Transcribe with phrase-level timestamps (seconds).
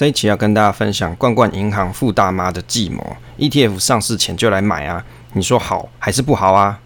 [0.00, 6.80] 这一期要跟大家分享罐罐银行富大妈的计谋，ETF 上市前就来买啊，你说好还是不好啊？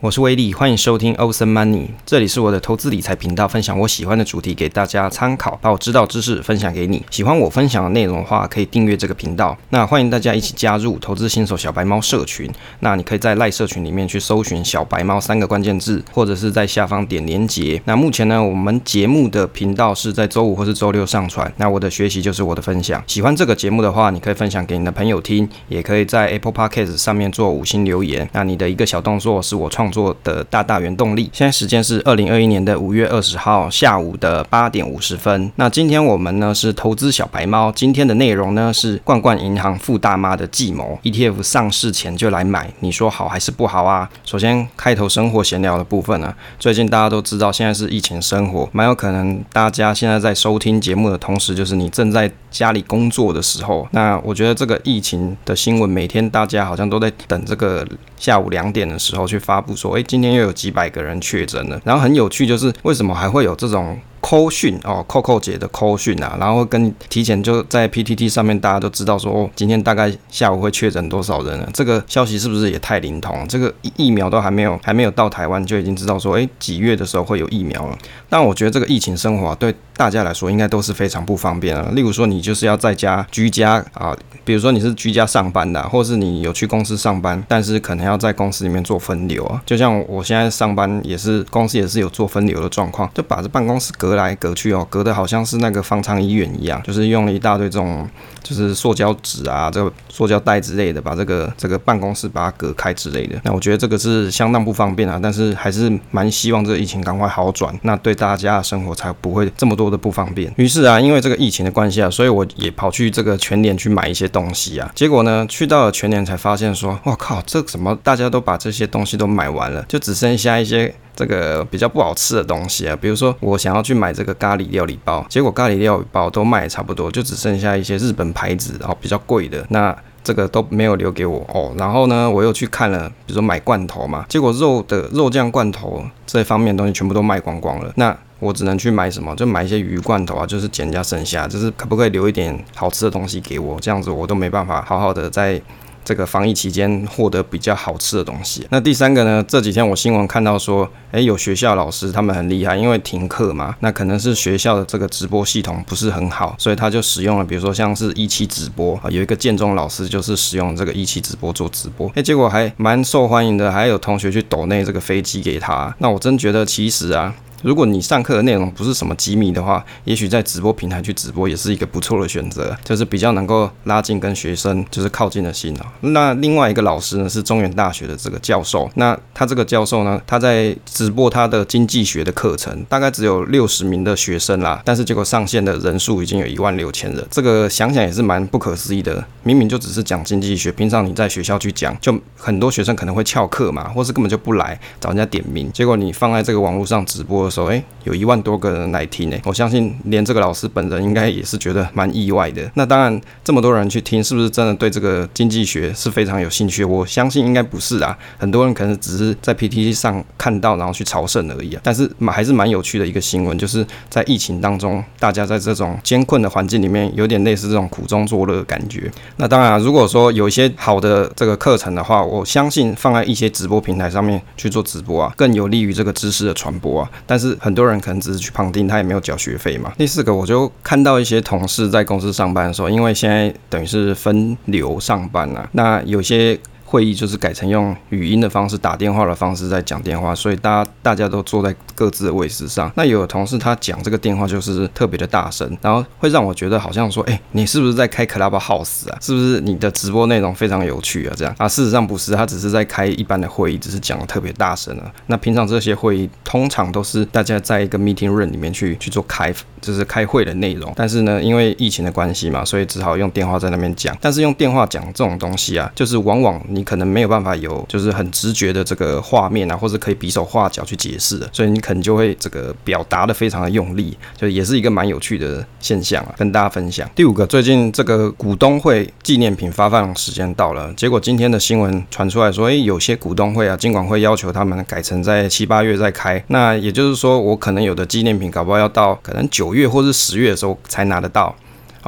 [0.00, 7.04] 我是威利，欢迎收听 Awesome Money，这里是我的投资理财频道，分享我喜欢的主题给大家参考，把我知道知识分享给你。
[7.10, 9.58] 喜欢我分享的内容的话，可以订阅这个频道。
[9.70, 12.48] 那欢迎大家一起加入投资新手小白猫社群。
[12.78, 17.82] 那你可以在赖社群里面去搜寻“小白猫”三个关键字，或者是在下方点连结。
[17.84, 21.52] 那目前呢，我们节目的频道是在周五或是周六上传。
[21.56, 23.02] 那我的学习就是我的分享。
[23.08, 28.30] 喜欢这个节目的话，你可以分享给你的朋友听，也可以在 Apple Podcast 上面做五星留言。
[28.32, 31.30] 那你的一个小动作是我创做的大大原动力。
[31.32, 35.50] 现在时间是二零二一年的五月二十号下午的八点五十分。
[35.56, 44.08] 那今天我们呢是投资小白猫，今天的内容呢是罐罐银行富大妈的计谋，ETF 上市前就来买，你说好还是不好啊？
[44.24, 53.86] 首先开头生活闲聊的部分呢，最近大家都知道现在是疫情生活，蛮有可能大家现在在收听节目的同时，就是你正在家里工作的时候。
[53.92, 57.86] 那我觉得这个疫情的新闻，每天大家好像都在等这个
[58.16, 63.96] 下午两点的时候去发布说，诶，今天又有几百个人确诊了，然后很有趣，就是为什么还会有这种。
[64.20, 71.68] 扣讯哦，扣扣姐的扣讯啊，然后跟提前就在 PTT 上面，大家都知道说哦，今天大概下午会确诊多少人了。
[71.72, 73.46] 这个消息是不是也太灵通？
[73.48, 77.96] 这个疫苗都还没有还没有到台湾，就已经知道说，哎，几月的时候会有疫苗了。
[78.28, 81.88] 但我觉得这个疫情生活，对大家来说应该都是非常不方便啊。
[81.92, 89.62] 例如说，你就是要在家居家啊，比如说你是居家上班的，或是你有去公司上班，但是可能要在公司里面做分流啊。
[89.64, 94.08] 就像我现在上班也是公司也是有做分流的状况，就把这办公室隔。
[94.24, 98.08] 来隔去哦，隔的好像是那个方舱医院一样，就是用了一大堆这种，
[98.42, 103.40] 就是塑胶纸啊，这个塑胶袋之类的，把这个这个办公室把它隔开之类的。
[103.44, 110.52] 那我觉得这个是相当不方便啊，但是还是蛮希望这个疫情赶快好转，那对大家的生活才不会这么多的不方便。
[110.56, 114.90] 于是啊，因为这个疫情的关系啊，所以我也跑去这个全联去买一些东西啊。
[114.94, 120.94] 结果呢，去到了全联才发现说，我靠，这怎么大家都把这些东西都买完了，就只剩下一些。
[121.18, 129.92] 这个比较不好吃的东西啊，比如说我想要去买这个咖喱料理包，结果咖喱料理包都卖差不多，就只剩下一些日本牌子哦，比较贵的，那
[130.22, 131.74] 这个都没有留给我哦。
[131.76, 139.34] 然后呢，我又去看了，比如说买罐头嘛，结果肉的肉酱罐头这方面东西全部都卖光光了，那我只能去买什么？
[139.34, 143.80] 就买一些鱼罐头啊，就是捡人家剩下，就是可不可以留一点好吃的东西给我？
[143.80, 145.60] 这样子我都没办法好好的在。
[146.08, 148.66] 这个防疫期间获得比较好吃的东西。
[148.70, 149.44] 那第三个呢？
[149.46, 165.94] 这几天我新闻看到说，诶，有学校老师他们很厉害，因为停课嘛，那可能是学校的这个直播系统不是很好，所以他就使用了，比如说像是 一期直播啊，有一个建中老师就是使用这个一期直播做直播，诶，结果还蛮受欢迎的，还有同学去抖内这个飞机给他。
[165.98, 167.34] 那我真觉得其实啊。
[167.62, 175.92] 如果你上课的内容不是什么机密的话，也许在直播平台去直播也是一个不错的选择，就是比较能够拉近跟学生就是靠近的心啊。
[176.02, 189.24] 那另外一个老师呢，是中原大学的这个教授，那他这个教授呢，他在直播他的经济学的课程，大概只有六十名的学生啦，但是结果上线的人数已经有一万六千人，这个想想也是蛮不可思议的。
[189.42, 197.47] 明明就只是讲经济学，平常你在学校去讲，就很多学生可能会翘课嘛，或是根本就不来找人家点名，结果你放在这个网络上直播。
[197.50, 202.70] 说哎，有一万多个人来听呢，我相信连这个老师本人应该也是觉得蛮意外的。
[202.74, 206.84] 那当然，这么多人去听，是不是真的对这个经济学是非常有兴趣？
[206.84, 211.80] 我相信应该不是啊，很多人可能只是在 PTT 上看到，然后去朝圣而已啊。
[211.84, 219.10] 但是还是蛮有趣的一个新闻，就是在疫情当中，大家在这种艰困的环境里面，有点类似这种苦中作乐的感觉。
[219.36, 227.10] 那当然，如果说有一些好的这个课程的话，我相信放在一些直播平台上面去做直播啊，更有利于这个知识的传播啊。
[227.26, 229.92] 但是很多人可能只是去旁听，他也没有缴学费嘛。
[229.96, 236.58] 第四个，我就看到一些同事在公司上班的时候，因为现在等于是分流上班了，那有些。
[236.90, 242.90] 会议就是改成用语音的方式，打电话的方式在讲电话，所以大家大家都坐在各自的位置上。
[242.96, 249.18] 那有的同事他讲这个电话就是特别的大声，然后会让我觉得好像说，哎，你是不是在开 Clubhouse 啊？
[249.20, 251.34] 是不是你的直播内容非常有趣啊？
[251.36, 251.68] 这样啊？
[251.68, 255.12] 事实上不是，他只是在开一般的会议，只是讲的特别大声啊。
[255.26, 259.52] 那平常这些会议通常都是大家在一个 meeting room 里面去去做开，
[259.82, 260.90] 就是开会的内容。
[260.96, 264.16] 但是呢，因为疫情的关系嘛，所以只好用电话在那边讲。
[264.22, 266.58] 但是用电话讲这种东西啊，就是往往。
[266.77, 277.10] 你你可能没有办法有就是很直觉的这个画面啊，或者可以比手画脚去解释的，所以你可能就会这个表达的非常的用力，就也是一个蛮有趣的现象啊，跟大家分享。
[277.16, 291.54] 第五个，最近这个股东会纪念品发放时间到了，结果今天的新闻传出来说，诶，有些股东会啊，尽管会要求他们改成在七八月再开，那也就是说，我可能有的纪念品搞不好要到可能九月或是十月的时候才拿得到。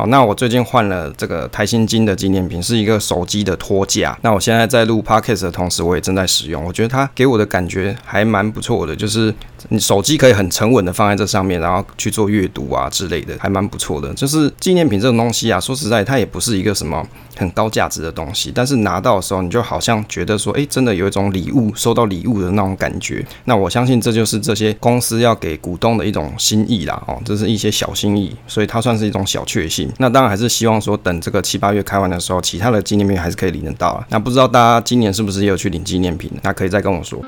[0.00, 4.18] 好，那我最近换了这个台新金的纪念品，是一个手机的托架。
[4.22, 6.64] 那我现在在录 Podcast 的同时，我也正在使用。
[6.64, 9.34] 我觉得它给我的感觉还蛮不错的，就是
[9.68, 14.14] 你手机可以很沉稳的放在这上面，然后去做阅读啊之类的，还蛮不错的。
[14.14, 17.06] 就是纪念品这种东西啊，说实在，它也不是一个什么
[17.36, 23.22] 很高价值的东西，但是拿到的时候，你就好像觉得说，诶，真的有一种礼物，收到礼物的那种感觉。
[23.44, 29.89] 那我相信这就是这些公司要给股东的一种心意啦，哦，这是一些小心意，所以它算是一种小确幸。
[29.98, 34.06] 那当然还是希望说，等这个七八月开完的时候，其他的纪念品还是可以领得到啊。
[34.10, 36.30] 那不知道大家今年是不是也有去领纪念品？
[36.42, 37.22] 那可以再跟我说。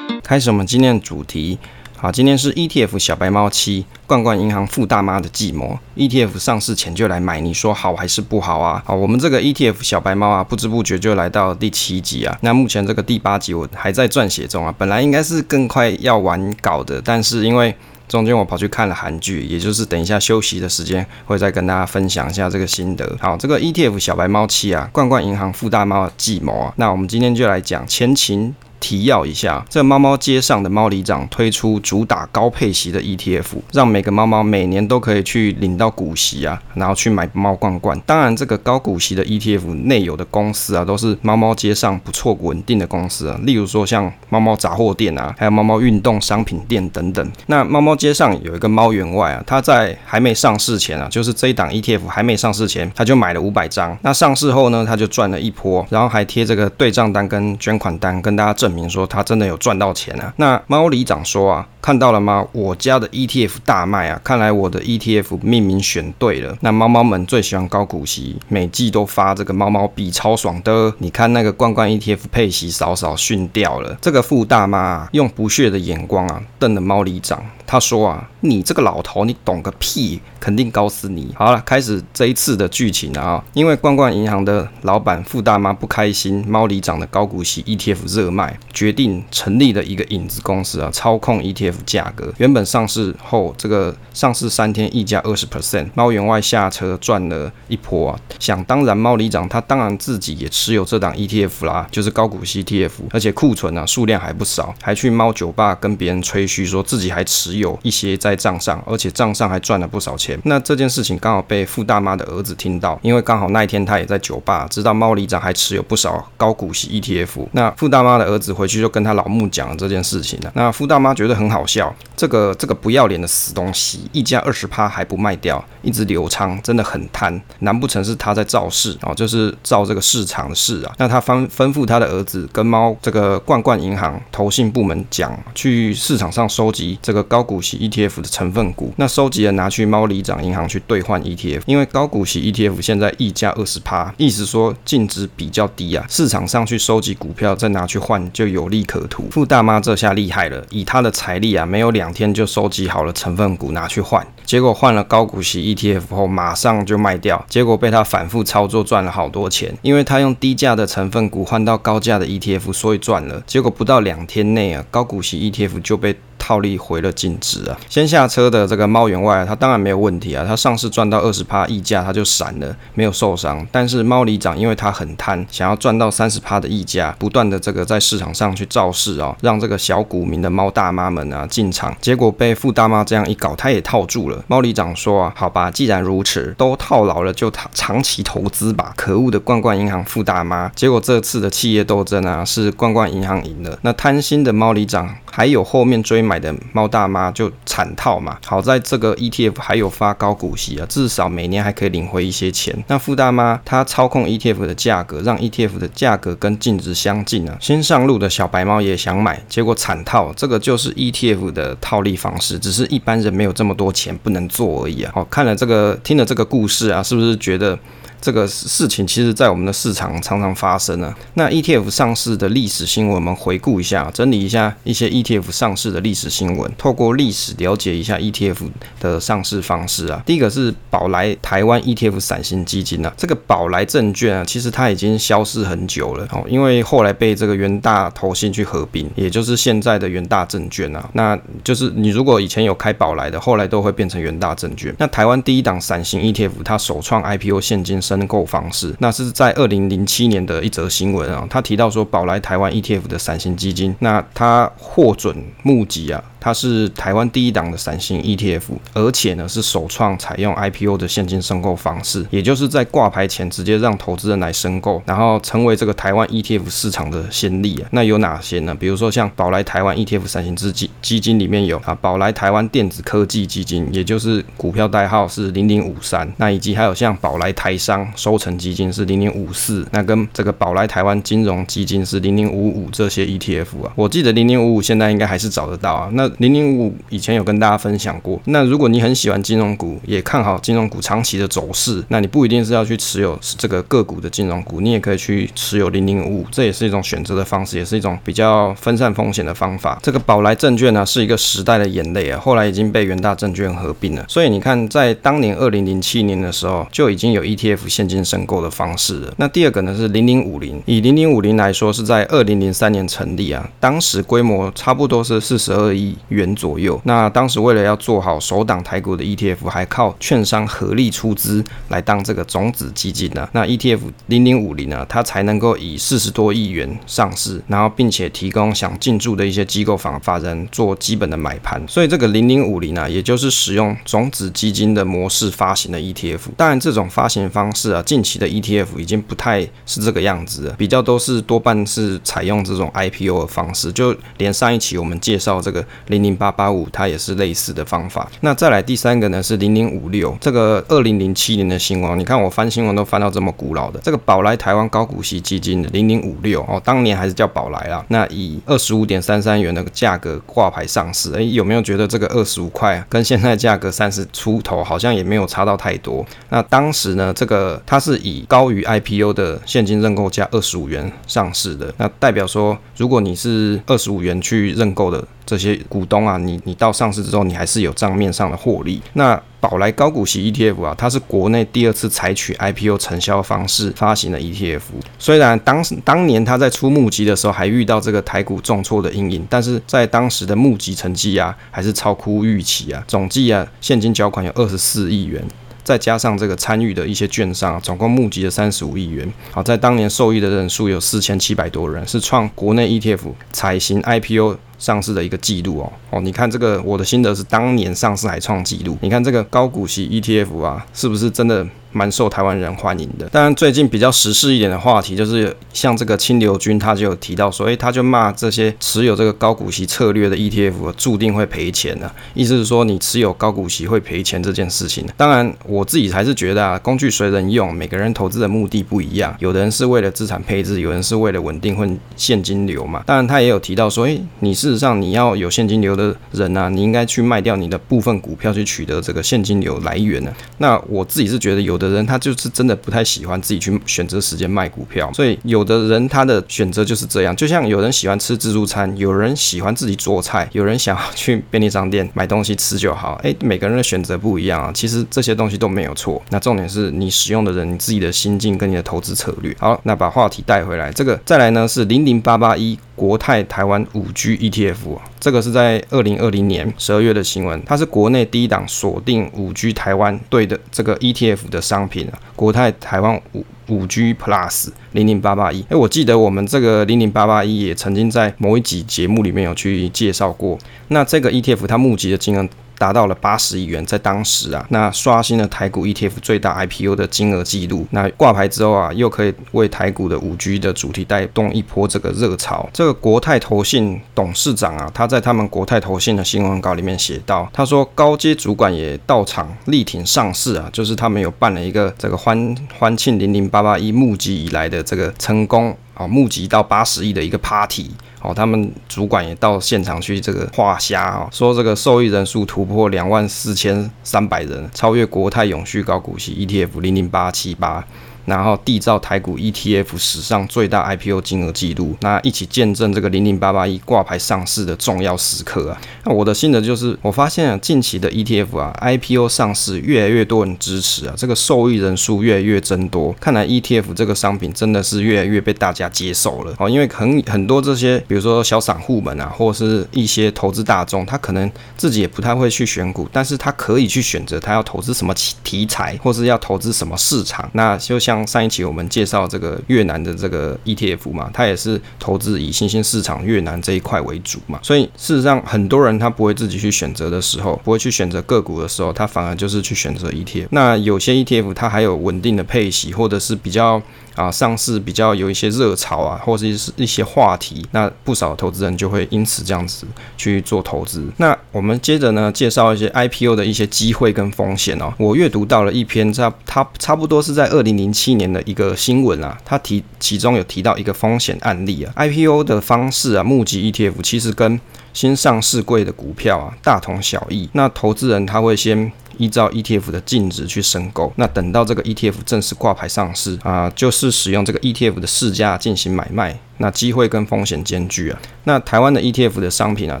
[0.22, 1.56] 开始我们今天的主题，
[1.96, 8.82] 好，今天是 ETF 小白猫七罐罐银行富大妈的计谋，ETF 上市前就来买，你说好还是不好啊？
[8.84, 12.36] 好，我们这个 ETF 小白猫啊，不知不觉就来到第七集啊。
[12.40, 17.72] 那目前这个第八集我还在撰写中啊，本来应该是更快要完稿的，但是因为
[18.08, 23.16] 中间我跑去看了韩剧，也就是等一下休息的时间，会再跟大家分享一下这个心得。
[23.20, 28.54] 好，这个 ETF 小白猫七啊，罐罐银行富大猫的计谋啊，那我们今天就来讲前情。
[28.80, 37.98] 提要一下，这猫猫街上的猫里长推出主打高配息的 ETF，让每个猫猫每年都可以去领到股息啊，然后去买猫罐罐。
[38.06, 47.32] 当然，这个高股息的 ETF 内有的公司啊，都是猫猫街上不错稳定的公司啊，例如说像猫猫杂货店啊，还有猫猫运动商品店等等。
[47.46, 53.96] 那猫猫街上有一个猫员外啊，他在还没上市前啊，就是这一档 ETF 还没上市前，他就买了五百张。
[54.02, 60.34] 那上市后呢，他就赚了一波，然后还贴这个对账单跟捐款单，跟大家证明说他真的有赚到钱啊！
[60.38, 62.44] 那猫里长说啊，看到了吗？
[62.50, 64.20] 我家的 ETF 大卖啊！
[64.24, 66.58] 看来我的 ETF 命名选对了。
[66.62, 70.92] 那猫猫们最喜欢高股息，每季都发这个猫猫币，超爽的。
[70.98, 73.96] 你看那个罐罐 ETF 配息少少逊掉了。
[74.02, 77.40] 这个富大妈啊，用不屑的眼光啊，瞪了猫里长。
[77.68, 81.32] 他说啊，你这个老头，你懂个屁，肯定搞死你。
[81.36, 92.32] 好了，开始这一次的剧情啊，因为罐罐银行的老板富大妈不开心，猫里长的高股息 ETF 热卖，决定成立了一个影子公司啊，操控 ETF 价格。
[92.38, 98.20] 原本上市后，这个上市三天溢价二十 percent，猫员外下车赚了一波啊。
[98.38, 107.56] 想当然，猫里长他当然自己也持有这档 ETF 啦，就是高股息 ETF，而且库存啊数量还不少，还去猫酒吧跟别人吹嘘说自己还持。
[107.56, 110.38] 有一些在账上，而且账上还赚了不少钱。
[110.44, 117.46] 那这件事情刚好被富大妈的儿子听到，因为刚好那一天他也在酒吧，知道猫里长还持有不少高股息 ETF。
[117.52, 120.52] 那富大妈的儿子回去就跟他老母讲这件事情了。
[120.54, 127.40] 那傅大妈觉得很好笑，这个这个不要脸的死东西，溢价二十趴还不卖掉，一直留仓，真的很贪。
[127.60, 129.14] 难不成是他在造势哦？
[129.14, 130.92] 就是造这个市场的势啊？
[130.98, 137.46] 那他吩吩咐他的儿子跟猫这个罐罐银行投信部门讲，去市场上收集这个高。
[137.46, 149.26] 股息 ETF 的成分股，那收集了拿去猫里长银行去兑换 ETF，因为高股息 ETF 现在溢价二十趴，意思说净值比较低啊，市场上去收集股票再拿去换就有利可图。
[149.30, 163.42] 傅大妈这下厉害了，以她的财力啊，没有两天就收集好了成分股拿去换，结果换了高股息 ETF 后马上就卖掉，结果被她反复操作赚了好多钱，因为她用低价的成分股换到高价的 ETF，所以赚了。
[163.46, 166.14] 结果不到两天内啊，高股息 ETF 就被
[166.46, 167.76] 套利回了净值啊！
[167.88, 173.66] 先下车的这个猫员外，他当然没有问题啊，他上市赚到二十趴溢价，他就闪了，没有受伤。
[173.72, 184.44] 但是猫里长因为他很贪，想要赚到三十趴的溢价，不断的这个在市场上去造势啊，让这个小股民的猫大妈们啊进场，结果被富大妈这样一搞，他也套住了。
[184.46, 188.94] 猫里长说啊，好吧，既然如此，都套牢了，就长期投资吧。
[188.96, 193.76] 可恶的罐罐银行富大妈，结果这次的企业斗争啊，是罐罐银行赢了。
[193.82, 196.36] 那贪心的猫里长还有后面追买。
[196.40, 202.76] 的猫大妈就惨套嘛，好在这个 ETF 还有发高股息啊，至少每年还可以领回一些钱。
[202.88, 207.56] 那富大妈她操控 ETF 的价格，让 ETF 的价格跟净值相近啊。
[207.60, 210.32] 新上路的小白猫也想买，结果惨套。
[210.36, 215.12] 这个就是 ETF 的套利方式，只是一般人没有这么多钱不能做而已啊。
[215.14, 217.78] 好，看了这个，听了这个故事啊，是不是觉得？
[218.20, 221.16] 这个事情，其实在我们的市场常常发生啊。
[221.34, 228.56] 那 ETF 上市的历史新闻，我们回顾一下，整理一下一些 ETF 上市的历史新闻，透过历史了解一下 ETF
[229.00, 230.22] 的上市方式啊。
[230.26, 241.08] 第一个是宝来台湾 ETF 闪型基金啊，这个宝来证券啊，其实它已经消失很久了哦，因为后来被这个元大投信去合并，也就是现在的元大证券啊。
[241.12, 244.94] 那就是你如果以前有开宝来的，后来都会变成元大证券。
[244.98, 256.22] 那台湾第一档闪型 ETF，它首创 IPO 现金申购方式，那是在二零零七年的一则新闻啊，他提到说宝来台湾 ETF 的闪星基金，那他获准募集啊。
[256.38, 258.62] 它是台湾第一档的闪星 ETF，
[258.94, 267.88] 而且呢是首创采用 IPO 的现金申购方式，也就是在挂牌前直接让投资人来申购，然后成为这个台湾 ETF 市场的先例啊。
[267.90, 268.72] 那有哪些呢？
[268.72, 286.10] 比如说像宝来台湾 ETF 闪星基金基金里面有啊，宝来台湾电子科技基金，也就是股票代号是零零五三，那以及还有像宝来台商收成基金是零零五四，那跟这个宝来台湾金融基金是零零五五这些 ETF 啊，我记得零零五五现在应该还是找得到啊。
[286.14, 288.40] 那零零五以前有跟大家分享过。
[288.46, 299.98] 那如果你很喜欢金融股，也看好金融股长期的走势，那你不一定是要去持有这个个股的金融股，你也可以去持有零零五五，这也是一种选择的方式，也是一种比较分散风险的方法。
[300.02, 304.24] 这个宝来证券呢，是一个时代的眼泪啊，后来已经被元大证券合并了。
[304.28, 309.22] 所以你看，在当年二零零七年的时候，就已经有 ETF 现金申购的方式。
[309.36, 317.00] 那第二个呢是零零五零，以零零五零来说，是在二零零三年成立啊，当时规模差不多是四十二亿元左右。
[317.04, 323.48] 那当时为了要做好首档台股的 ETF，还靠券商合力出资来当这个种子基金呢。
[323.52, 331.82] 那 ETF 零零五零呢，它才能够以四十多亿元上市，然后并且提供想进驻的一些机构法法人做基本的买盘。
[331.88, 336.40] 所以这个零零五零呢，也就是使用种子基金的模式发行的 ETF。
[336.56, 343.92] 当然，这种发行方式啊，近期的 ETF 已经不太是这个样子了，比较都是多半是采用这种 IPO 的方式。
[343.92, 348.26] 就连上一期我们介绍这个零零八八五，它也是类似的方法。
[348.40, 352.18] 那再来第三个呢，是零零五六，这个二零零七年的新闻。
[352.18, 358.04] 你看我翻新闻都翻到这么古老的，这个宝来台湾高股息基金零零五六哦，当年还是叫宝来啦。
[358.08, 366.24] 那以二十五点三三元的价格挂牌上市，哎，有没有觉得这个二十五块跟现在价格三十出头好像也没有差到太多？
[366.50, 375.26] 那当时呢，这个它是以高于 IPO 的现金认购价二十五元上市的，那代表说，如果你是二十五元去认购的。
[375.46, 379.00] 这些股东啊，你你到上市之后，你还是有账面上的获利。
[379.12, 384.80] 那宝来高股息 ETF 啊，它是国内第二次采取 IPO 承销方式发行的 ETF。
[385.20, 395.40] 虽然当时当年它在出募集的时候还遇到这个台股重挫的阴影，但是在当时的募集成绩啊，还是超乎预期啊，总计啊现金缴款有二十四亿元。
[395.86, 399.32] 再加上这个参与的一些券商，总共募集了三十五亿元。
[399.52, 403.20] 好，在当年受益的人数有四千七百多人，是创国内 ETF
[403.52, 405.92] 采行 IPO 上市的一个记录哦。
[406.10, 408.98] 哦，你看这个，我的心得是当年上市还创纪录。
[409.00, 411.64] 你看这个高股息 ETF 啊，是不是真的？
[411.96, 413.26] 蛮受台湾人欢迎的。
[413.30, 425.06] 当然，最近比较时事一点的话题，就是像这个清流君，他就有提到说，诶，他就骂这些持有这个高股息策略的 ETF 注定会赔钱的，意思是说你持有高股息会赔钱这件事情。
[425.16, 433.02] 当然，我自己还是觉得啊，工具随人用，每个人投资的目的不一样，有的人是为了资产配置，有人是为了稳定混现金流嘛。
[433.06, 440.30] 当然，他也有提到说，诶，你事实上你要有现金流的人啊，你应该去卖掉你的部分股票去取得这个现金流来源呢。
[440.58, 441.85] 那我自己是觉得有的。
[441.86, 447.34] 的人他就是真的不太喜欢自己去选择时间卖股票，所以有的人他的选择就是这样。
[447.36, 453.18] 就像有人喜欢吃自助餐，有人喜欢自己做菜，有人想要去便利商店买东西吃就好。
[453.22, 454.72] 诶，每个人的选择不一样啊。
[454.74, 456.22] 其实这些东西都没有错。
[456.30, 459.54] 那重点是你使用的人，你自己的心境跟你的投资策略。
[459.58, 482.48] 好，那把话题带回来，这个再来呢是零零八八一国泰台湾五 G ETF，这个是在二零二零年十二月的新闻，它是国内第一档锁定五 G 台湾对的这个 ETF 的商商品，国泰台湾五五 G Plus 零零八八一，哎，我记得我们这个零零八八一也曾经在某一集节目里面有去介绍过，那这个 ETF 它募集的金额。
[482.78, 487.86] 达到了八十亿元，在当时啊，那刷新了台股 ETF 最大 IPO 的金额记录。
[487.90, 492.68] 那挂牌之后啊，又可以为台股的五 G 的主题带动一波这个热潮。
[492.72, 505.76] 这个国泰投信董事长啊，他在他们国泰投信的新闻稿里面写道，他说高阶主管也到场力挺上市啊，就是他们有办了一个这个欢欢庆零零八八一募集以来的这个成功。
[505.96, 507.90] 哦募集到八十亿的一个 party。
[508.22, 517.86] 哦，他们主管也到现场去这个画虾啊，说这个受益人数突破两万四千三百人，超越国泰永续高股息 ETF 零零八七八。
[518.26, 525.80] 然后缔造台股 ETF 史上最大 IPO 金额纪录，那一起见证这个零零八八一挂牌上市的重要时刻啊！
[526.04, 536.68] 那我的心得就是，我发现啊，近期的 ETF 啊，IPO 上市越来越多人支持啊，这个受益人数越来越增多，看来 ETF 这个商品真的是越来越被大家接受了哦。
[536.68, 545.14] 因为很很多这些，比如说小散户们啊，或者是一些投资大众，他可能自己也不太会去选股，但是他可以去选择他要投资什么
[545.44, 548.15] 题材，或是要投资什么市场，那就像。
[548.24, 560.46] 上一期我们介绍这个越南的这个 ETF 嘛，它也是投资以新兴市场越南这一块为主嘛，所以事实上很多人他不会自己去选择的时候，不会去选择个股的时候，他反而就是去选择 ETF。
[560.50, 563.82] 那有些 ETF 它还有稳定的配息，或者是比较。
[564.16, 571.06] 啊，上市比较有一些热潮啊，或者是一些话题，那不少投资人就会因此这样子去做投资。
[571.18, 574.92] 那我们接着呢，介绍一些 IPO 的一些机会跟风险哦。
[574.98, 584.58] 我阅读到了一篇，差它差不多是在二零零七年的一个新闻啊，它提其中有提到一个风险案例啊，IPO 的方式啊，募集 ETF 其实跟
[584.92, 587.48] 新上市柜的股票啊大同小异。
[587.52, 588.90] 那投资人他会先。
[589.18, 596.38] 依照 ETF 的净值去申购，那等到这个 ETF 正式挂牌上市啊，就是使用这个 ETF 的市价进行买卖。
[596.58, 598.18] 那机会跟风险兼具啊。
[598.44, 600.00] 那台湾的 ETF 的商品啊，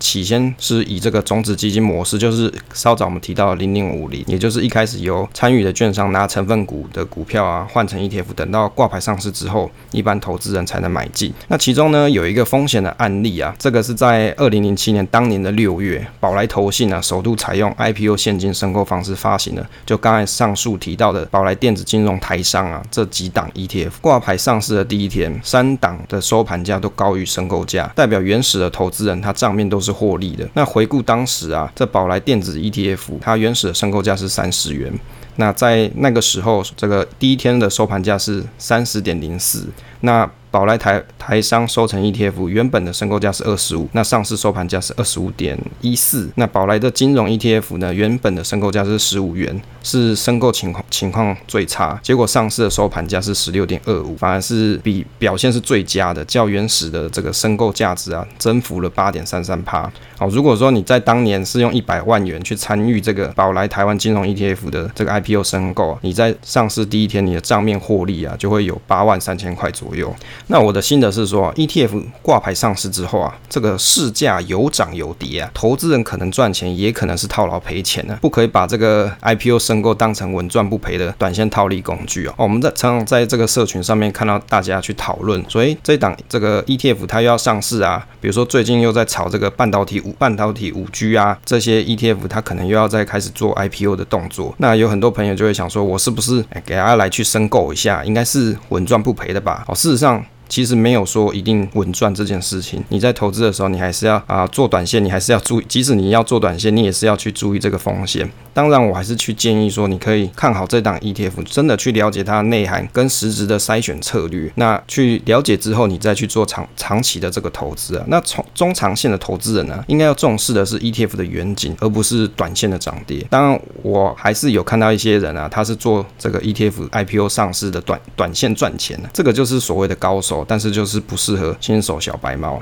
[0.00, 11.32] 起先是以这个种子基金模式，就是稍早我们提到零零五零，也就是一开始由参与的券商拿成分股的股票啊换成 ETF，等到挂牌上市之后，一般投资人才能买进。
[11.48, 30.48] 那其中呢有一个风险的案例啊，这个是在二零零七年当年的六月，宝来投信啊首度采用 IPO 现金申购方式发行的，就刚才上述提到的宝来电子金融台商啊这几档 ETF 挂牌上市的第一天，三档的收盘价都高于申购价，代表原始的投资人他账面都是获利的。
[30.54, 34.92] 那回顾当时啊，这宝来电子 ETF 它原始的申购价是三十元，
[35.36, 39.68] 那在那个时候，这个第一天的收盘价是三十点零四，
[40.00, 40.30] 那。
[40.52, 46.30] 宝来台台商收成 ETF 原本的申购价是二十五，那上市收盘价是二十五点一四。
[46.34, 59.90] 那宝来的金融 ETF 呢，原本的申购价是十五元，是申购情况情况最差，结果上市的收盘价是十六点二五，反而是比表现是最佳的，较原始的这个申购价值啊，增幅了八点三三趴。
[60.18, 70.14] 好，如果说你在当年是用一百万元去参与这个宝来台湾金融 ETF 的这个 IPO 申购，你在上市第一天你的账面获利啊，就会有八万三千块左右。
[70.52, 82.34] 那我的心得是说，ETF 挂牌上市之后啊，这个市价有涨有跌啊，投资人可能赚钱，也可能是套牢赔钱呢、不可以把这个 IPO 申购当成稳赚不赔的短线套利工具哦。
[82.36, 94.54] 我们在常常在这个社群上面看到大家去讨论，所以这档这个 ETF 它又要上市啊，比如说最近又在炒这个半导体五半导体五 G 啊，这些 ETF 它可能又要再开始做 IPO 的动作。
[94.58, 99.64] 那有很多朋友就会想说，我是不是给大家来去申购一下，应该是稳赚不赔的吧？
[99.66, 100.22] 哦，事实上。
[100.52, 102.84] 其实没有说一定稳赚这件事情。
[102.90, 105.64] 你在投资的时候，你还是要啊做短线，你还是要注意。
[105.66, 108.30] 即使你要做短线，你也是要去注意这个风险。
[108.52, 114.52] 当然，我还是去建议说，你可以看好这档 ETF，真的去了解它的内涵跟实质的筛选策略。
[114.56, 118.04] 那去了解之后，你再去做长长期的这个投资啊。
[118.08, 123.26] 那从中长线的投资人呢、应该要重视的是 ETF 的远景，而不是短线的涨跌。
[123.30, 130.41] 当然，我还是有看到一些人啊，他是做这个 ETF IPO 上市的短短线赚钱的，这个就是所谓的高手。
[130.46, 132.60] 但是就是不适合新手小白猫。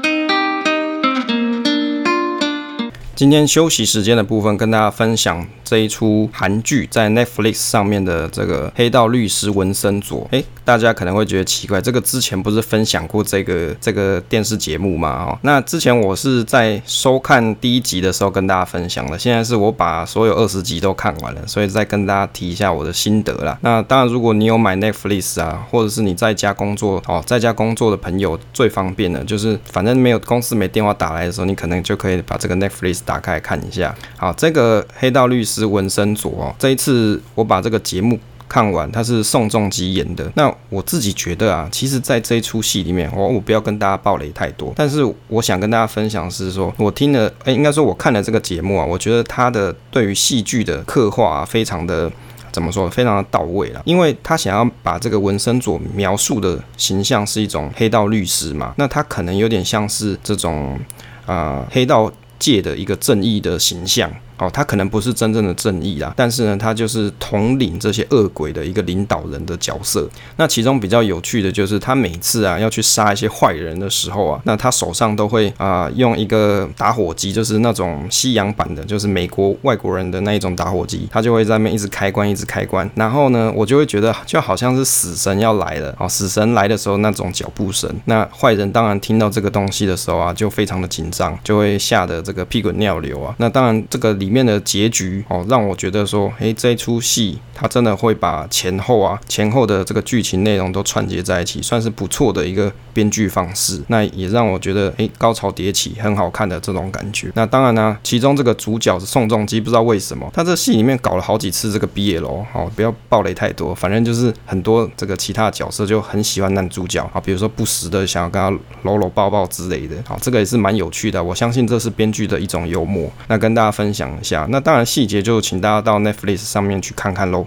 [3.20, 10.26] 今天休息时间的部分，跟大家分享这一出韩剧在 Netflix 上面的这个黑道律师文森佐。
[10.30, 15.26] 诶，大家可能会觉得奇怪，这个之前不是分享过这个这个电视节目吗？
[15.28, 23.59] 哦，那之前我是在收看第一集的时候跟大家分享的，现在是我把所有二十集都看完了，所以再跟大家提一下我的心得啦。
[23.61, 33.00] 那当然，如果你有买 Netflix 啊，或者是你在家工作哦，在家工作的朋友最方便的就是，反正没有公司没电话打来的时候，你可能就可以把这个 Netflix。
[33.10, 38.16] 打开看一下，好，这个黑道律师文森佐哦，这一次我把这个节目
[38.48, 40.30] 看完，他是宋仲基演的。
[40.36, 52.08] 那我自己觉得啊，其实，在这一出戏里面，我我不要跟大家爆雷太多，但是我想跟大家分享是说，我听了，哎，应该说我看了这个节目啊，我觉得他的对于戏剧的刻画啊，非常的
[52.52, 60.78] 怎么说，非常的到位了，因为他想要把这个文森佐描述的形象是一种黑道律师嘛，那他可能有点像是这种
[61.26, 62.08] 啊、黑道。
[62.40, 64.12] 界的一个正义的形象。
[64.40, 70.09] 哦，他可能不是真正的正义啦，但是呢，他就是统领这些恶鬼的一个领导人的角色。
[70.37, 82.88] 那其中比较有趣的就是，他每次啊要去杀一些坏人的时候啊，那他手上都会啊、用一个打火机，就是那种西洋版的，就是美国外国人的那一种打火机，他就会在那边一直开关，一直开关。
[82.94, 87.90] 然后呢，我就会觉得就好像是死神要来了、哦，死神来的时候那种脚步声。
[88.07, 93.35] 那坏人当然听到这个东西的时候啊，就非常的紧张，就会吓得这个屁滚尿流啊。
[93.38, 103.82] 那当然，这个里里面的结局哦，让我觉得说，诶，这一出戏它真的会把前后啊前后的这个剧情内容都串接在一起，算是不错的一个编剧方式。
[103.88, 107.32] 那也让我觉得，诶，高潮迭起，很好看的这种感觉。
[107.34, 121.20] 那当然呢、其中这个主角是宋仲基，不知道为什么他这戏里面搞了好几次这个 BL 哦，不要暴雷太多，反正就是很多这个其他角色就很喜欢男主角啊，比如说不时的想要跟他搂搂抱抱之类的，好，这个也是蛮有趣的。
[121.20, 123.10] 我相信这是编剧的一种幽默。
[123.26, 127.46] 那跟大家分享一下，那当然细节就请大家到 Netflix 上面去看看喽。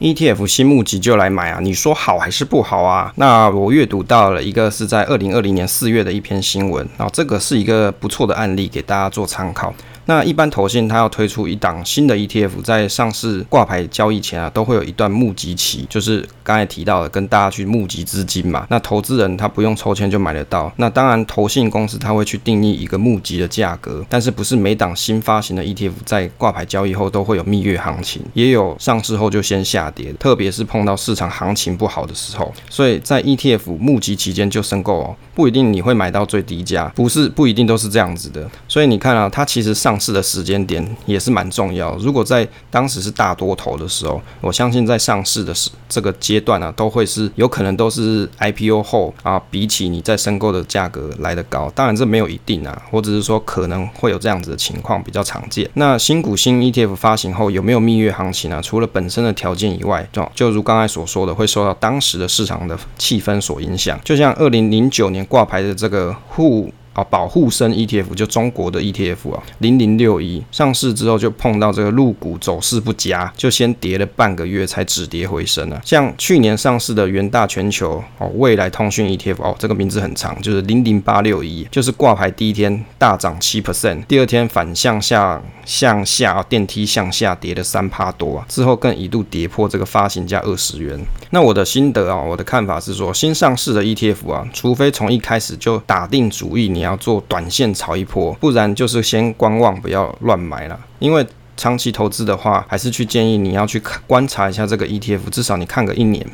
[0.00, 3.12] ETF 新募集就来买啊，你说好还是不好啊？
[3.16, 9.74] 那我阅读到了一个是在二零二零年四月的一篇新闻，啊，这个是一个不错的案例，给大家做参考。
[10.08, 18.66] 那一般投信它要推出一档新的 ETF，在上市挂牌交易前啊，都会有一段募集期，就是刚才提到的，跟大家去募集资金嘛。
[18.70, 20.72] 那投资人他不用抽签就买得到。
[20.76, 32.50] 那当然，投信公司他会去定义一个募集的价格，但是不是每档新发行的 ETF 在挂牌交易后都会有蜜月行情，也有上市后就先下跌，特别是碰到市场行情不好的时候。
[32.70, 38.50] 所以在 ETF 募集期间就申购哦，不一定你会买到最低价，不是不一定都是这样子的。
[38.66, 41.96] 所以你看啊，它其实上市的时间点也是蛮重要。
[41.96, 51.70] 如果在当时是大多头的时候，我相信在上市的时这个阶段啊，都会是有可能都是 IPO 后啊，比起你在申购的价格来得高。
[51.74, 55.68] 当然这没有一定啊，或者是说可能会有这样子的情况比较常见。
[55.74, 58.60] 那新股新 ETF 发行后有没有蜜月行情呢？
[58.62, 63.98] 除了本身的条件以外，就就如刚才所说的，会受到当时的市场的气氛所影响。
[64.04, 66.72] 就像二零零九年挂牌的这个沪。
[66.98, 75.80] 啊，保护生 ETF 就中国的 ETF 啊，零零六一上市之后就碰到这个入股走势不佳，就先跌了半个月才止跌回升啊。
[75.84, 90.98] 像去年上市的元大全球哦，未来通讯 ETF 哦，这个名字很长，就是零零八六一，就是挂牌第一天大涨七 percent，第二天反向下向下电梯向下跌了三趴多啊，之后更一度跌破这个发行价二十元。
[91.30, 96.87] 那我的心得啊，我的看法是说，新上市的 ETF 啊，除非从一开始就打定主意你要。
[96.88, 100.78] 要做短线炒一波，不然就是先观望，不要乱买了。
[100.98, 101.24] 因为
[101.56, 106.26] 长期投资的话，还是去建议你要去看观察一下这个 ETF，至少你看个一年。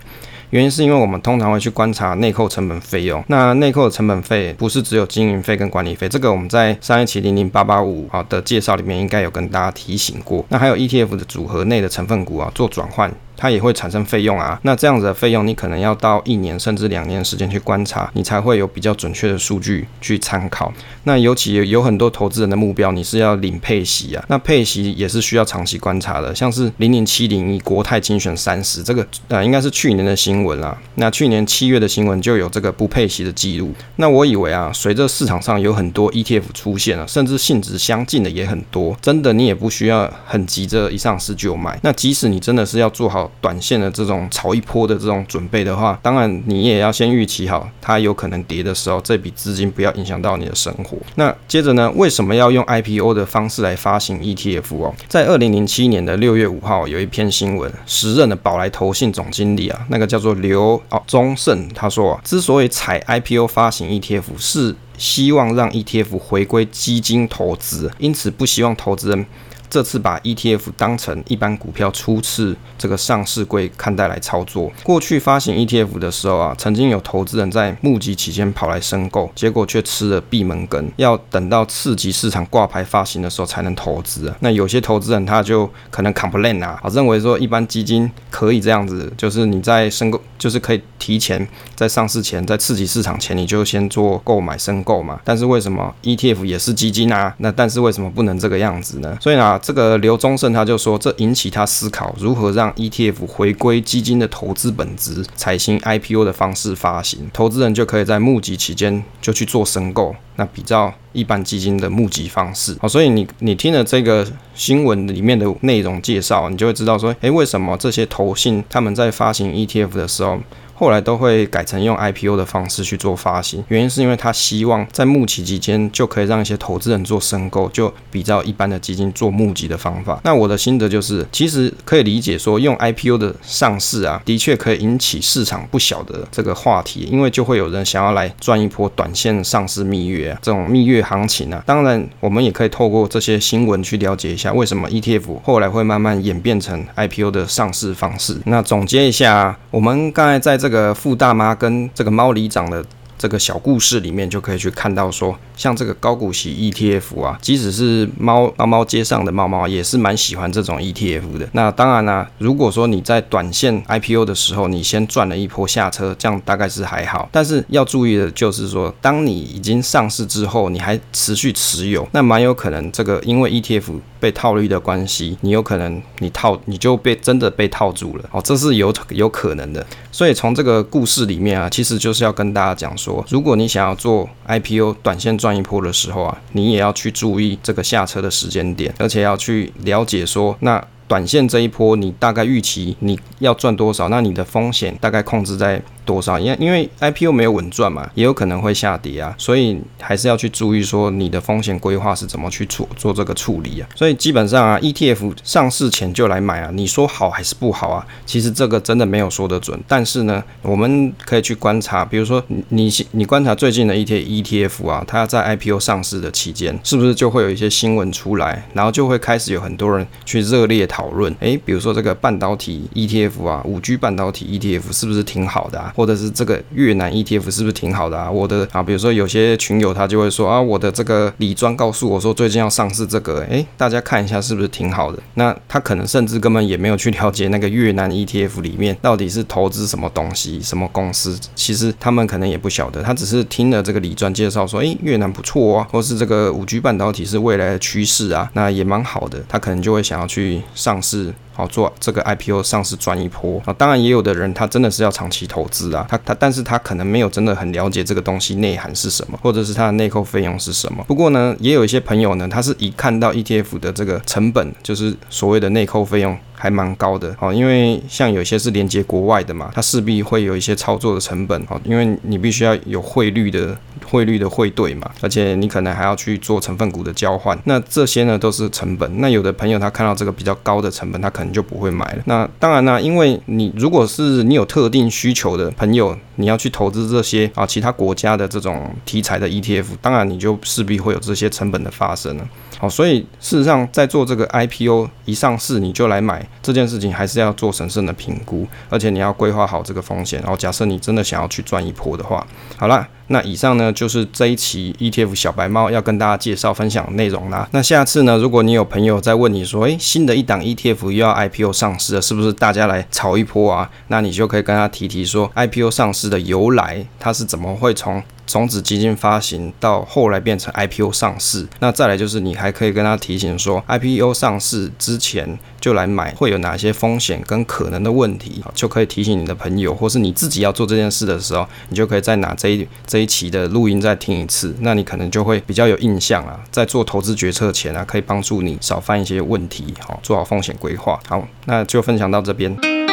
[0.50, 10.44] 原因是因为我们通常会去观察内扣成本费用，那内扣的成本费不是只有经营费跟管理费，这个我们在上一期零零八八五啊的介绍里面应该有跟大家提醒过。
[10.50, 13.12] 那还有 ETF 的组合内的成分股啊做转换。
[13.36, 20.72] 它也会产生费用啊，那这样子的费用你可能要到一年甚至两年时间去观察，你才会有比较准确的数据去参考。
[21.04, 26.34] 那尤其有很多投资人的目标，你是要领配息啊，那配息也是需要长期观察的。
[26.34, 30.76] 像是零零七零一国泰精选三十这个呃，应该是去年的新闻啦。
[30.94, 33.72] 那去年七月的新闻就有这个不配息的记录。
[33.96, 41.78] 那我以为啊，随着市场上有很多 ETF 出现了，甚至性质相近的也很多，真的你也不需要很急着一上市就买。
[41.82, 43.23] 那即使你真的是要做好。
[43.40, 50.96] 短线的这种炒一波的这种准备的话，当然你也要先预期好，它有可能跌的时候，这笔资金不要影响到你的生活。
[51.16, 54.94] 那接着呢，为什么要用 IPO 的方式来发行 ETF 哦？
[55.08, 69.26] 在二零零七年的六月五号，有一篇新闻，时任的宝来投信总经理啊，那个叫做刘哦宗盛，他说啊，之所以采 IPO 发行 ETF，是希望让 ETF 回归基金投资，因此不希望投资人。
[69.74, 74.70] 这次把 ETF 当成一般股票初次这个上市柜看待来操作。
[74.84, 84.32] 过去发行 ETF 的时候啊，曾经有投资人在募集期间跑来申购，结果却吃了闭门羹，要等到次级市场挂牌发行的时候才能投资。
[84.38, 95.18] 那有些投资人他就可能 complain 啊，认为说一般基金可以这样子，就是你在申购，就是可以提前在上市前，在次级市场前你就先做购买申购嘛。
[95.24, 97.34] 但是为什么 ETF 也是基金啊？
[97.38, 99.18] 那但是为什么不能这个样子呢？
[99.20, 99.58] 所以呢？
[99.64, 112.76] 这个刘宗盛他就说，这引起他思考如何让 ETF 回归基金的投资本质，采行 IPO 的方式发行，投资人就可以在募集期间就去做申购，那比较一般基金的募集方式。
[112.78, 120.38] 好，所以你你听了这个新闻里面的内容介绍，你就会知道说，诶，为什么这些投信他们在发行 ETF 的时候，
[120.74, 130.20] 后来都会改成用 IPO 的方式去做发行，原因是因为他希望在募期期间就可以让一些投资人做申购，就比较一般的基金做募集的方法。
[130.24, 141.62] 那我的心得就是，其实可以理解说，用 IPO 的上市啊，的确可以引起市场不小的这个话题，因为就会有人想要来赚一波短线上市蜜月啊，这种蜜月行情啊。
[141.64, 148.36] 当然，我们也可以透过这些新闻去了解一下，为什么 ETF 后来会慢慢演变成 IPO 的上市方式。
[148.46, 152.82] 那总结一下，我们刚才在这个富大妈跟这个猫里长的。
[153.16, 161.48] 这个小故事里面就可以去看到说，像这个高股息 ETF 啊，即使是猫猫猫街上的猫猫也是蛮喜欢这种 ETF 的。
[161.52, 167.26] 那当然啦、如果说你在短线 IPO 的时候，你先赚了一波下车，这样大概是还好。
[167.32, 179.86] 但是要注意的就是说，当你已经上市之后，你还持续持有，那蛮有可能这个因为 ETF 被套利的关系，你有可能你套你就被真的被套住了哦，这是有有可能的。
[180.10, 183.22] 所以从这个故事里面啊，其实就是要跟大家讲说。
[183.28, 190.82] 如果你想要做 IPO 短线赚一波的时候啊，你也要去注意这个下车的时间点，而且要去了解说那。
[191.06, 194.08] 短线这一波，你大概预期你要赚多少？
[194.08, 196.38] 那你的风险大概控制在多少？
[196.38, 203.88] 因因为 IPO 没有稳赚嘛，也有可能会下跌啊，所以还是要去注意说你的风险规划是怎么去做做这个处理啊。
[203.94, 208.06] 所以基本上啊，ETF 上市前就来买啊，你说好还是不好啊？
[208.24, 209.78] 其实这个真的没有说得准。
[209.86, 225.92] 但是呢，我们可以去观察，比如说你你观察最近的一些 ETF 啊，它在 IPO 上市的期间，是不是就会有一些新闻出来，然后就会开始有很多人去热烈讨论，诶，比如说这个半导体 ETF 啊，五 G 半导体 ETF 是不是挺好的啊？
[225.96, 228.30] 或者是这个越南 ETF 是不是挺好的啊？
[228.30, 235.18] 我的啊，比如说有些群友他就会说啊，我的这个李专告诉我说最近要上市这个，诶，大家看一下是不是挺好的？
[235.34, 251.32] 那他可能甚至根本也没有去了解那个越南 ETF 里面到底是投资什么东西、什么公司，其实他们可能也不晓得，他只是听了这个李专介绍说，诶，越南不错啊，或是这个五 G 半导体是未来的趋势啊，那也蛮好的，他可能就会想要去上市。
[251.54, 253.72] 好做这个 IPO 上市赚一波啊！
[253.78, 261.02] 当然也有的人他真的是要长期投资啊，他他但是他可能没有真的很了解这个东西内涵是什么，或者是它的内扣费用是什么。
[261.08, 266.36] 不过呢，也有一些朋友呢，他是一看到 ETF 的这个成本，就是所谓的内扣费用。
[266.56, 279.20] 还蛮高的哦，因为像有些是连接国外的嘛，它势必会有一些操作的成本哦，因为你必须要有汇率的汇率的汇兑嘛，而且你可能还要去做成分股的交换，那这些呢都是成本。
[279.20, 282.22] 那有的朋友他看到这个比较高的成本，他可你就不会买了。
[282.26, 292.48] 那当然呢，因为你如果是你有特定需求的朋友，你要去投资这些啊其他国家的这种题材的 ETF，当然你就势必会有这些成本的发生了。
[292.78, 296.46] 好，所以事实上在做这个 IPO 一上市你就来买。
[296.62, 300.40] 这件事情还是要做审慎的评估，而且你要规划好这个风险。
[300.40, 302.44] 然后，假设你真的想要去赚一波的话，
[302.76, 307.68] 好啦，那以上呢就是这一期 ETF 小白猫要跟大家介绍分享内容啦。
[307.72, 313.90] 那下次呢，如果你有朋友在问你说，诶，新的一档 ETF 又要 IPO 上市了，是不是大家来炒一波啊？
[314.08, 341.18] 那你就可以跟他提提说，IPO 上市的由来，它是怎么会从种子基金发行到后来变成 IPO 上市，那再来就是你还可以跟他提醒说，IPO 上市之前就来买会有哪些风险跟可能的问题，就可以提醒你的朋友，或是你自己要做这件事的时候，你就可以再拿这一这一期的录音再听一次，那你可能就会比较有印象啊，在做投资决策前啊，可以帮助你少犯一些问题，好，做好风险规划。
[341.28, 343.03] 好，那就分享到这边。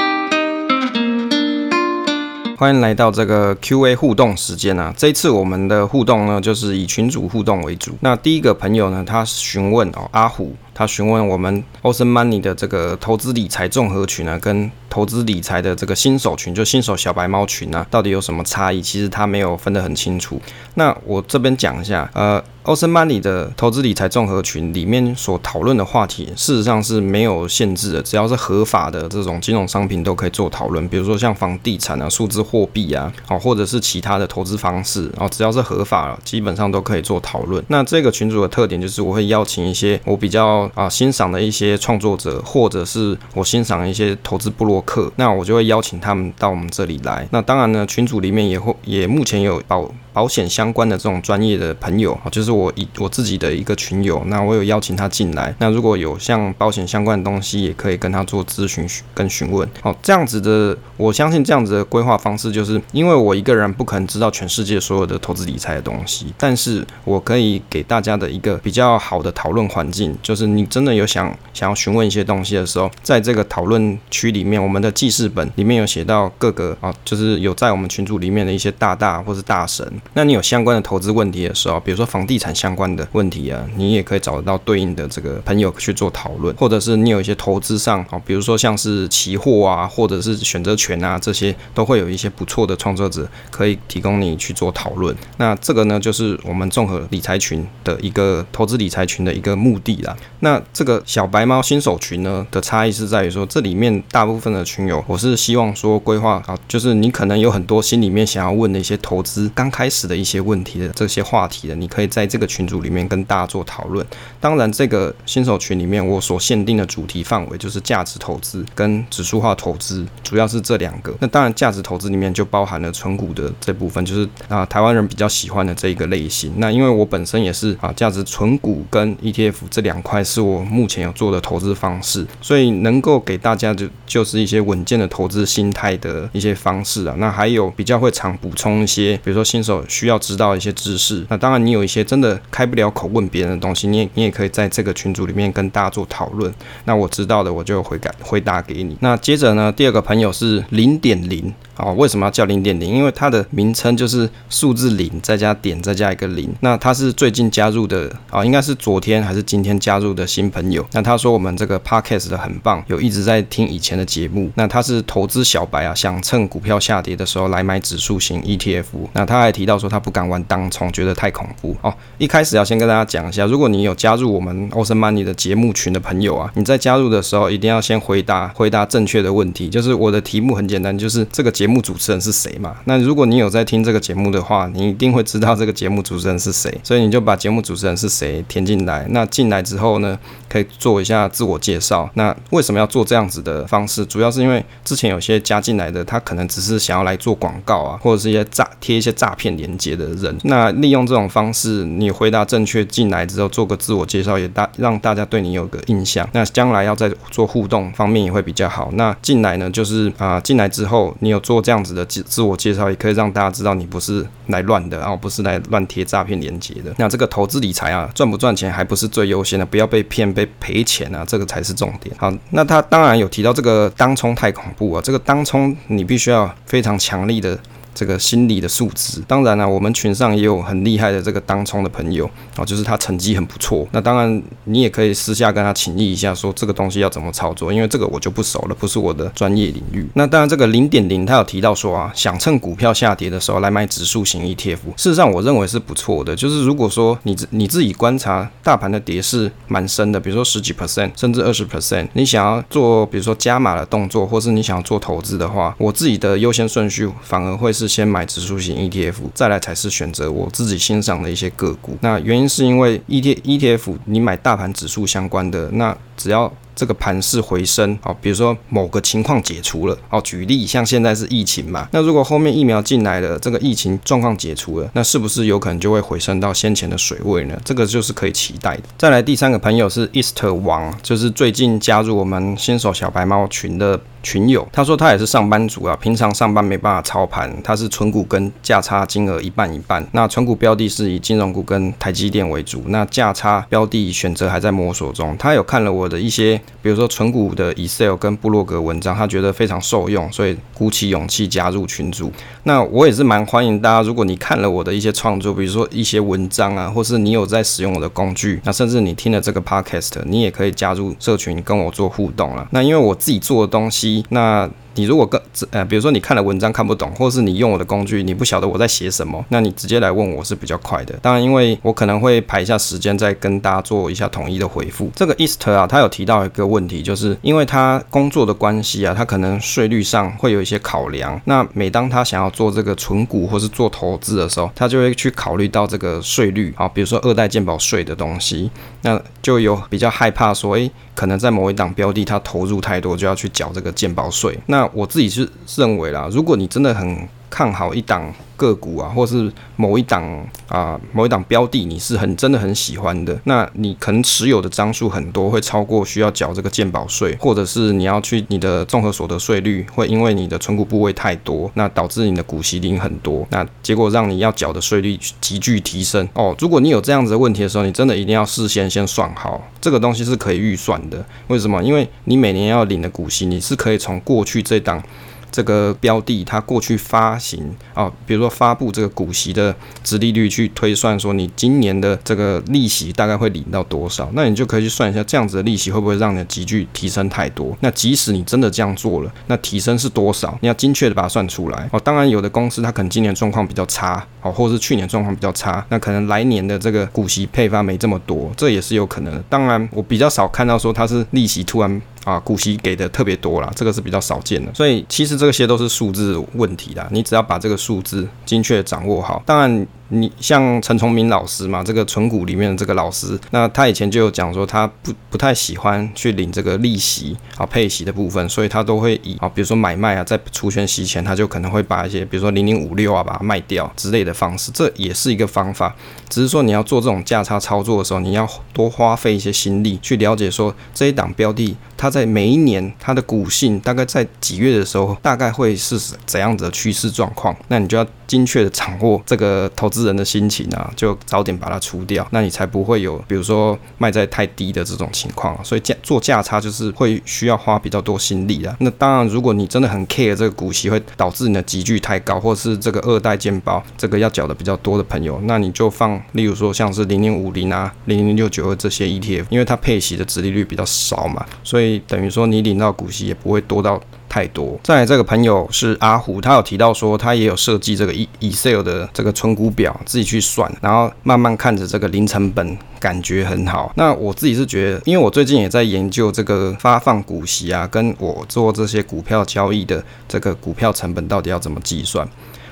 [2.62, 4.94] 欢迎来到这个 Q&A 互动时间啊！
[4.96, 7.94] 这一次我们的互动呢，就是以群主互动为主。
[8.02, 18.82] 那第一个朋友呢，他询问哦，阿虎，他询问我们 Awesome Money 的这个投资理财综合群呢，跟投资理财的这个新手群，就新手小白猫群啊，到底有什么差异？
[18.82, 20.40] 其实他没有分得很清楚。
[20.76, 22.44] 那我这边讲一下，呃。
[22.64, 30.88] Awesome Money 的投资理财综合群里面所讨论的话题，事实上是没有限制的，只要是合法的这种金融商品都可以做讨论。
[30.88, 37.66] 比如说像房地产啊、数字货币啊，哦，或者是其他的投资方式，哦，只要是合法，基本上都可以做讨论。
[37.70, 47.28] 那这个群组的特点就是，我会邀请一些我比较啊欣赏的一些创作者，或者是我欣赏一些投资布洛克，那我就会邀请他们到我们这里来。
[47.32, 49.90] 那当然呢，群组里面也会也目前有保。
[50.14, 55.54] 保险相关的这种专业的朋友，就是我一我自己的一个群友，那我有邀请他进来。
[55.60, 59.68] 那如果有像保险相关的东西，也可以跟他做咨询跟询问。
[59.82, 79.90] 好，这样子的，我相信这样子的规划方式，就是因为我一个人不可能知道全世界所有的投资理财的东西，但是我可以给大家的一个比较好的讨论环境，就是你真的有想想要询问一些东西的时候，在这个讨论区里面，我们的记事本里面有写到各个啊，就是有在我们群组里面的一些大大或是大神。
[80.14, 95.16] 那你有相关的投资问题的时候，比如说房地产相关的问题啊，你也可以找得到对应的这个朋友去做讨论，或者是你有一些投资上啊，比如说像是期货啊，或者是选择权啊，这些都会有一些不错的创作者可以提供你去做讨论。
[95.38, 100.14] 那这个呢，就是我们综合理财群的一个投资理财群的一个目的啦。
[100.42, 114.04] 那这个小白猫新手群呢的差异是在于说，这里面大部分的群友，我是希望说规划啊，就是你可能有很多心里面想要问的一些投资刚开始的一些问题的这些话题的，你可以在这个群组里面跟大家做讨论。
[114.40, 121.14] 当然，这个新手群里面我所限定的主题范围就是价值投资跟指数化投资，主要是这两个。
[121.20, 126.54] 那当然，价值投资里面就包含了存股的这部分，就是啊台湾人比较喜欢的这一个类型。
[126.58, 137.16] 那因为我本身也是啊价值存股跟 ETF 这两块是我目前有做的投资方式，所以能够给大家就就是一些稳健的投资心态的一些方式啊。
[137.18, 141.26] 那还有比较会常补充一些，比如说新手需要知道一些知识。
[141.30, 146.54] 那当然，你有一些真的开不了口问别人的东西，你也你也可以在这个群组里面跟大家做讨论。
[146.86, 148.98] 那我知道的，我就回答回答给你。
[149.02, 151.54] 那接着呢，第二个朋友是零点零。
[151.78, 152.94] 哦，为什么要叫零点零？
[152.94, 156.50] 因为它的名称就是数字零再加点再加一个零。
[156.60, 160.86] 那他是最近加入的啊，应该是昨天还是今天加入的新朋友。
[160.92, 164.52] 那他说我们这个 podcast 的很棒，有一直在听以前的节目。
[164.56, 168.86] 那他是投资小白啊，想趁股票下跌的时候来买指数型 ETF。
[169.14, 171.76] 那他还提到说他不敢玩当冲，觉得太恐怖。
[171.82, 179.70] 哦，一开始要先跟大家讲一下，如果你有加入我们 Awesome Money 的节目群的朋友啊，你在加入的时候一定要先回答回答正确的问题。
[179.70, 181.82] 就是我的题目很简单，就是这个节目。
[181.82, 182.76] 主持人是谁嘛？
[182.86, 189.08] 那如果你有在听这个节目的话，你一定会知道这个节目主持人是谁， 所以你就把节目主持人是谁填进来。
[189.10, 192.08] 那进来之后呢，可以做一下自我介绍。
[192.14, 194.06] 那为什么要做这样子的方式？
[194.06, 200.38] 主要是因为之前有些加进来的，他可能只是想要来做广告啊，或者是一些诈贴一些诈骗链接的人。
[200.44, 206.30] 那利用这种方式，你回答正确进来之后，做个自我介绍，也大让大家对你有个印象。
[206.34, 208.92] 那将来要在做互动方面也会比较好。
[208.94, 211.51] 那进来呢，就是啊，进来之后你有做。
[211.52, 216.94] 做这样子的自自我介绍也可以让大家知道你不是来乱的，然后不是来乱贴诈骗链接的。
[216.98, 222.16] 那这个投资理财啊，赚不赚钱还不是最优先的，不要被骗、被赔钱啊，这个才是重点。
[222.18, 227.60] 好，那他当然有提到这个当冲太恐怖啊，这个当冲你必须要非常强力的。
[227.94, 233.88] 这个心理的素质，当然了、我们群上也有很厉害的这个当冲的朋友啊，就是他成绩很不错。
[233.92, 240.08] 那当然，你也可以私下跟他请益一下，说这个东西要怎么操作，因为这个我就不熟了，不是我的专业领域。
[240.14, 244.78] 那当然，这个零点零他有提到说啊，想趁股票下跌的时候来买指数型 ETF。
[244.96, 246.34] 事实上，我认为是不错的。
[246.34, 257.81] 就是如果说你你自己观察大盘的跌势蛮深的，比如说十几 percent 甚至二十 percent，你想要做比如说加码的动作，或是你想要做投资的话，我自己的优先顺序反而会是。
[257.82, 261.98] 是先买指数型 ETF，再来才是选择我自己欣赏的一些个股。
[262.02, 266.52] 那原因是因为 ETF ETF 你买大盘指数相关的，那只要。
[266.74, 277.60] 这个盘势回升，好，比如说某个情况解除了，好，举例像现在是疫情嘛，那如果后面疫苗进来了，这个疫情状况解除了，那是不是有可能就会回升到先前的水位呢？
[277.64, 278.84] 这个就是可以期待的。
[278.98, 296.60] 再来第三个朋友是 Easter 王，就是最近加入我们新手小白猫群的群友，他说他也是上班族啊，平常上班没办法操盘，他是存股跟价差金额一半一半，那存股标的是以金融股跟台积电为主，那价差标的选择还在摸索中，他有看了我的一些。
[296.84, 302.32] 比如说存股的 Excel 跟布洛格文章，他觉得非常受用，所以鼓起勇气加入群组。
[302.64, 312.68] 那我也是蛮欢迎大家，如果你看了我的一些创作，比如说一些文章啊，或是你有在使用我的工具，那甚至你听了这个 Podcast，你也可以加入社群跟我做互动了。
[312.72, 314.70] 那因为我自己做的东西，那。
[314.96, 321.16] 你如果跟呃，比如说你看了文章看不懂，或是你用我的工具，你不晓得我在写什么，那你直接来问我是比较快的。
[321.22, 325.10] 当然，因为我可能会排一下时间，再跟大家做一下统一的回复。
[325.16, 331.40] 这个 East 啊，他有提到一个问题，就是因为他工作的关系啊，他可能税率上会有一些考量。
[331.46, 338.70] 那每当他想要做这个存股或是做投资的时候，他就会去考虑到这个税率啊，比如说二代健保税的东西，
[339.04, 344.58] 那就有比较害怕说，诶，可能在某一档标的他投入太多，就要去缴这个健保税。
[344.68, 350.24] 那那我自己是认为啦，如果你真的很看好一档个股啊，或是某一档
[350.68, 366.56] 啊某一档标的，你是很真的很喜欢的，那你可能持有的张数很多，会超过需要缴这个鉴保税，或者是你要去你的综合所得税率会因为你的存股部位太多，那导致你的股息领很多，那结果让你要缴的税率急剧提升哦。
[366.60, 371.26] 如果你有这样子的问题的时候，你真的一定要事先先算好，这个东西是可以预算的。
[371.48, 371.84] 为什么？
[371.84, 375.04] 因为你每年要领的股息，你是可以从过去这档。
[375.52, 387.76] 这个标的它过去发行啊，比如说发布这个股息的值利率去推算，说你今年的这个利息大概会领到多少，那你就可以去算一下，这样子的利息会不会让你的级距提升太多？
[387.82, 390.58] 那即使你真的这样做了，那提升是多少？
[390.62, 392.00] 你要精确的把它算出来哦。
[392.00, 399.44] 当然，有的公司它可能今年状况比较差哦，或者是去年状况比较差，那可能来年的这个股息配发没这么多，这也是有可能的。
[399.50, 402.02] 当然，我比较少看到说它是利息突然。
[402.24, 409.88] 啊，股息给的特别多啦，这个是比较少见的，所以其实这些都是数字问题啦，你只要把这个数字精确掌握好，当然。
[410.14, 425.96] 你像陈崇明老师嘛，这个存股里面的这个老师，那他以前就有讲说，他不不太喜欢去领这个利息啊配息的部分，所以他都会以啊，比如说买卖啊，在除权息前，他就可能会把一些，比如说零零五六啊，把它卖掉之类的方式，这也是一个方法。
[426.28, 440.02] 只是说你要做这种价差操作的时候，你要多花费一些心力去了解说这一档标的，它在每一年它的股性大概在几月的时候，大概会是怎样子的趋势状况，那你就要精确的掌握这个投资。
[440.02, 445.56] 人的心情啊，就早点把它出掉，那你才不会有，比如说卖在太低的这种情况。
[445.64, 448.76] 所以价做价差就是会需要花比较多心力的。
[448.80, 464.02] 那当然，如果你真的很 care 这个股息会导致你的级距太高，或是这个二代健保这个要缴的比较多的朋友，那你就放，例如说像是零零五零啊、零零六九二这些 ETF，因为它配息的殖利率比较少嘛，所以等于说你领到股息也不会多到。
[464.32, 464.80] 太多。
[464.82, 473.92] 再来这个朋友是阿虎，他有提到说他也有设计这个 Excel 的这个存股表，自己去算，然后慢慢看着这个零成本，感觉很好。
[473.98, 482.26] 那我自己是觉得，因为我最近也在研究这个发放股息啊，跟我做这些股票交易的这个股票成本到底要怎么计算。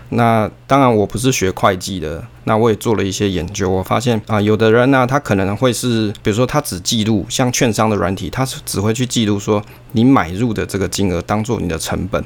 [0.10, 2.24] 那当然，我不是学会计的。
[2.45, 12.24] 那我也做了一些研究，我发现啊，有的人呢，他可能会是，比如说他只记录像券商的软体，他是只会去记录说你买入的这个金额当做你的成本。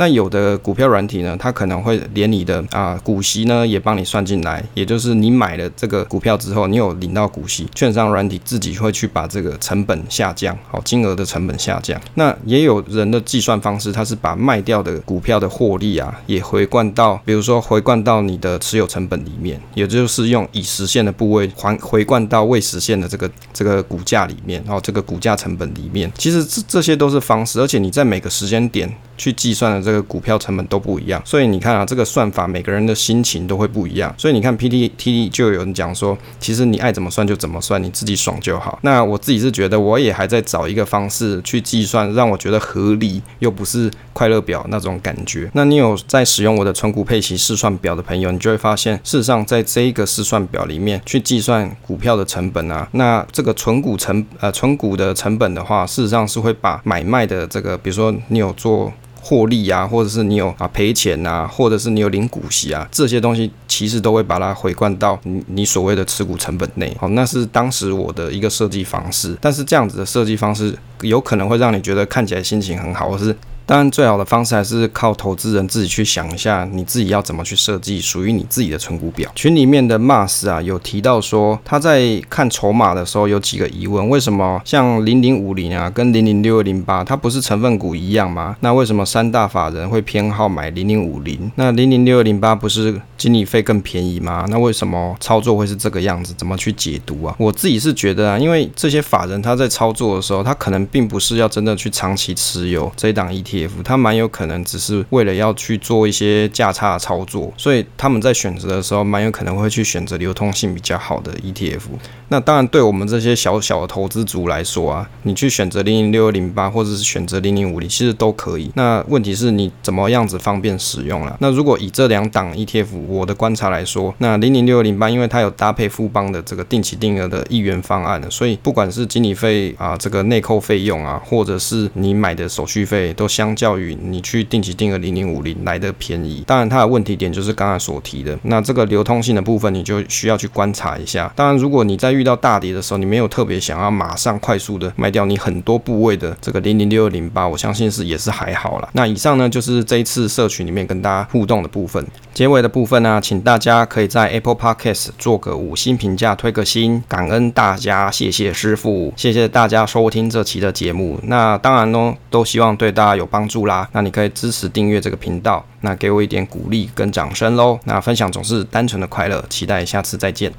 [0.00, 12.00] 那有的股票软体呢，它可能会连你的啊、股息呢也帮你算进来，也就是你买了这个股票之后，你有领到股息，券商软体自己会去把这个成本下降，好，金额的成本下降。
[12.14, 26.10] 那也有人的计算方式，它是把卖掉的股票的获利啊，也回灌到，比如说回灌到你的持有成本里面，也就是用已实现的部位还回灌到未实现的这个这个股价里面，然后这个股价成本里面。
[26.16, 28.90] 其实这这些都是方式，而且你在每个时间点
[29.20, 34.14] 去计算的这个股票成本都不一样，所以你看啊，这个算法每个人的心情都会不一样。
[34.16, 38.78] 所以你看，P T T D 就有人讲说，其实你爱怎么算就怎么算，你自己爽就好。
[38.80, 45.50] 那我自己是觉得，我也还在找一个方式去计算，让我觉得合理又不是快乐表那种感觉。
[45.52, 58.90] 那你有在使用我的存股配息试算表的朋友，你就会发现，事实上在这一个试算表里面去计算股票的成本啊，那这个存股成呃存股的成本的话，事实上是会把买卖的这个，比如说你有做。
[59.20, 66.96] 获利啊，或者是你有啊赔钱啊，或者是你有领股息啊，这些东西其实都会把它回灌到你你所谓的持股成本内。
[66.98, 73.36] 好，那是当时我的一个设计方式，但是这样子的设计方式有可能会让你觉得看起来心情很好，或是。
[73.70, 79.30] 当然，最好的方式还是靠投资人自己去想一下，你自己要怎么去设计属于你自己的存股表。
[79.36, 88.56] 群里面的 Mas 啊，有提到说他在看筹码的时候有几个疑问：为什么像零零五零啊跟零零六二零八，它不是成分股一样吗？
[88.58, 91.52] 那为什么三大法人会偏好买零零五零？
[91.54, 94.44] 那零零六二零八不是经理费更便宜吗？
[94.48, 96.34] 那为什么操作会是这个样子？
[96.36, 97.36] 怎么去解读啊？
[97.38, 103.59] 我自己是觉得啊，因为这些法人他在操作的时候，他可能并不是要真的去长期持有这一档 ETF。
[103.84, 111.80] 他蛮有可能只是为了要去做一些价差操作，所以他们在选择的时候，蛮有可能会去选择流通性比较好的 ETF。
[112.28, 118.70] 那当然，对我们这些小小的投资族来说啊，你去选择零零六二零八，或者是选择零零五零，其实都可以。
[118.74, 121.36] 那问题是你怎么样子方便使用了？
[121.40, 136.44] 那如果以这两档 ETF 我的观察来说，那零零六二零八，因为它有搭配富邦的这个定期定额的一元方案，所以不管是经理费啊，这个内扣费用啊，或者是你买的手续费，都相相较于你去定期定额零零五零来的便宜。
[136.46, 141.32] 当然，它的问题点就是刚才所提的，那这个流通性的部分，你就需要去观察一下。
[141.34, 148.90] 当然，如果你在遇到大跌的时候，你没有特别想要马上快速的卖掉你很多部位的这个零零六二零八，我相信是也是还好啦。
[148.92, 152.06] 那以上呢，就是这一次社群里面跟大家互动的部分。
[152.34, 161.18] 结尾的部分呢，请大家可以在 Apple Podcast 做个五星评价，推个新，感恩大家，谢谢师傅，谢谢大家收听这期的节目。
[161.24, 163.88] 那当然呢，都希望对大家有帮助啦。
[163.92, 167.78] 那你可以支持订阅这个频道，那给我一点鼓励跟掌声喽。
[167.84, 170.52] 那分享总是单纯的快乐，期待下次再见。